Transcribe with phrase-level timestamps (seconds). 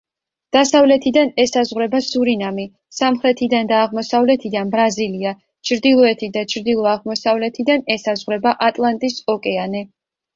[0.55, 2.63] დასავლეთიდან ესაზღვრება სურინამი,
[2.99, 5.33] სამხრეთიდან და აღმოსავლეთიდან ბრაზილია,
[5.71, 9.83] ჩრდილოეთით და ჩრდილო-აღმოსავლეთიდან ესაზღვრება ატლანტის ოკეანე.